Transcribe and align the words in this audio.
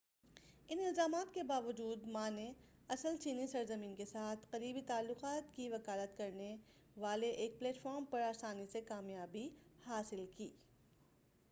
ان 0.69 0.79
الزامات 0.85 1.33
کے 1.33 1.41
باوجود 1.49 2.07
ما 2.07 2.23
نے 2.29 2.45
اصل 2.89 3.17
چینی 3.17 3.45
سرزمین 3.47 3.93
کے 3.95 4.05
ساتھ 4.05 4.49
قریبی 4.51 4.81
تعلقات 4.87 5.55
کی 5.55 5.69
وکالت 5.73 6.17
کرنے 6.17 6.55
والے 6.97 7.29
ایک 7.43 7.59
پلیٹ 7.59 7.81
فارم 7.81 8.05
پر 8.09 8.21
آسانی 8.23 8.65
سے 8.71 8.81
کامیابی 8.87 9.47
حاصل 9.87 10.25
کی 10.37 10.49